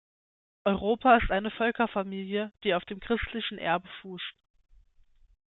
Europa 0.65 1.17
ist 1.17 1.29
eine 1.29 1.51
Völkerfamilie, 1.51 2.51
die 2.63 2.73
auf 2.73 2.83
dem 2.85 2.99
christlichen 2.99 3.59
Erbe 3.59 3.87
fußt. 4.01 4.33